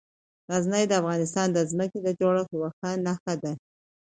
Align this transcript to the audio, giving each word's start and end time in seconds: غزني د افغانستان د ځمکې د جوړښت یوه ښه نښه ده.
غزني 0.51 0.83
د 0.87 0.93
افغانستان 1.01 1.47
د 1.51 1.59
ځمکې 1.71 1.99
د 2.03 2.07
جوړښت 2.19 2.49
یوه 2.55 2.69
ښه 2.77 2.89
نښه 3.05 3.33
ده. 3.43 3.53